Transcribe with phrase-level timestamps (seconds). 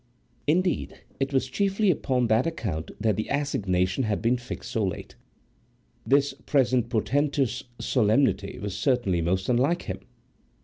[0.47, 5.15] Indeed, it was chiefly upon that account that the assignation had been fixed so late.
[6.07, 9.99] This present portentous solemnity was certainly most unlike him.